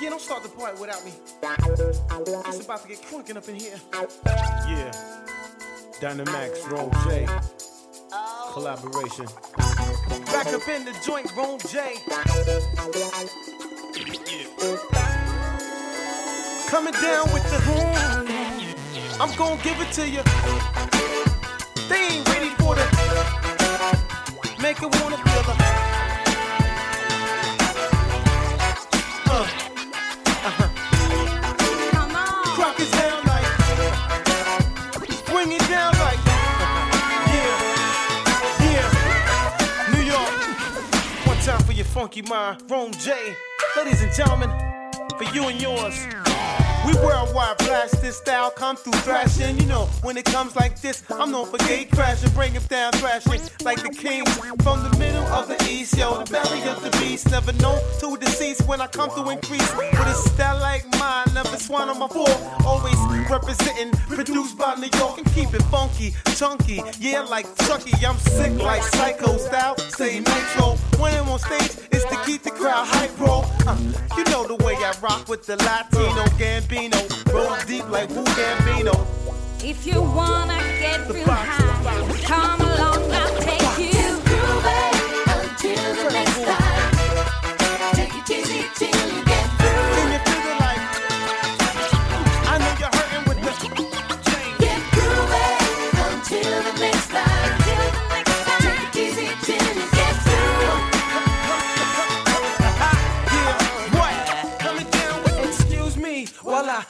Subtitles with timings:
[0.00, 1.12] Yeah, don't start the party without me.
[1.42, 3.76] It's about to get crunking up in here.
[3.92, 4.90] Yeah.
[6.00, 7.26] Dynamax, Roll J.
[8.52, 9.26] Collaboration.
[10.26, 11.96] Back up in the joint, Roll J.
[16.68, 18.28] Coming down with the horn.
[19.20, 20.22] I'm gonna give it to you.
[21.88, 22.84] They ain't ready for the.
[24.60, 25.13] Make it wanna
[41.94, 42.60] funky mind.
[42.68, 43.14] Rome J.
[43.76, 44.50] Ladies and gentlemen,
[45.16, 45.96] for you and yours.
[46.84, 49.56] We worldwide blast this style, come through thrashing.
[49.58, 52.92] You know, when it comes like this, I'm known for gate crashing, bring it down
[52.94, 55.23] thrashing like the king from the middle
[55.74, 55.96] of the east.
[55.96, 59.74] Yo, the belly of the beast, never known to decease when I come to increase.
[59.76, 62.28] With a style like mine, never swan on my floor.
[62.66, 62.96] Always
[63.30, 66.82] representing, produced by New York and keep it funky, chunky.
[66.98, 69.76] Yeah, like Chucky, I'm sick like psycho style.
[69.78, 73.44] Say nitro when I'm on stage, it's to keep the crowd hype, bro.
[73.66, 73.76] Uh,
[74.16, 77.00] you know the way I rock with the Latino Gambino,
[77.32, 78.94] roll deep like Wu Gambino.
[79.62, 83.93] If you wanna get real high, come along, I'll take you.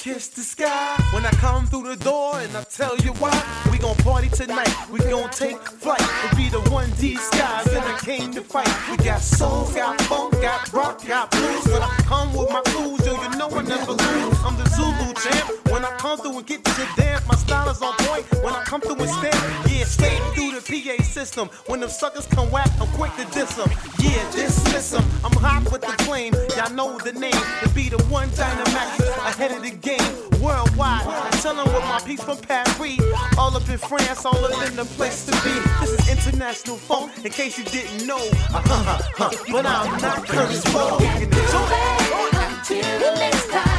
[0.00, 0.96] Kiss the sky.
[1.12, 3.36] When I come through the door and I tell you why,
[3.70, 4.72] we gon' party tonight.
[4.90, 6.00] We gon' take flight.
[6.22, 8.72] We'll be the one D skies and I came to fight.
[8.90, 11.66] We got soul, got funk, got rock, got blues.
[11.66, 14.38] When I come with my clues, yo, you know I never lose.
[14.42, 15.68] I'm the Zulu champ.
[15.70, 18.24] When I come through and get to the dance, my style is on point.
[18.42, 19.36] When I come through and stamp,
[19.68, 21.48] yeah, straight through the PA system.
[21.66, 23.68] When them suckers come whack, I'm quick to diss them.
[23.98, 25.04] Yeah, dismiss them.
[25.22, 26.32] I'm hot with the flame.
[26.60, 27.32] Y'all know the name.
[27.62, 30.42] To be the one Dynamax ahead of the game.
[30.42, 31.06] Worldwide.
[31.06, 32.68] I'm chillin' with my peeps from Paris.
[33.38, 35.58] All up in France, all up in the place to be.
[35.80, 38.20] This is international funk, in case you didn't know.
[38.52, 40.62] Uh-huh, huh, but I'm not Curtis.
[40.66, 40.82] Until
[42.98, 43.69] the next time.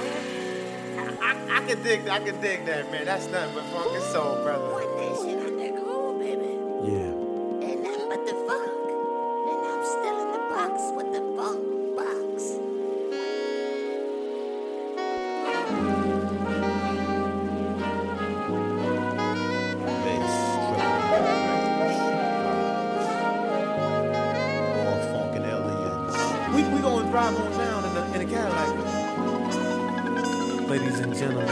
[0.00, 1.18] Right.
[1.22, 3.04] I, I can dig, I can dig that, man.
[3.06, 4.68] That's nothing but funk and soul, brother.
[6.84, 6.98] Yeah.
[7.68, 8.86] And nothing but the funk.
[9.50, 12.58] And I'm still in the box with the funk box.
[20.04, 20.36] Bass,
[24.76, 26.16] All funk and aliens.
[26.54, 29.01] We we gonna drive on down in the in the Cadillac
[30.72, 31.46] ladies and gentlemen.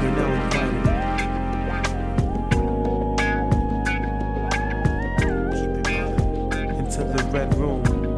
[0.00, 0.86] You're now invited
[6.78, 8.11] into the red room.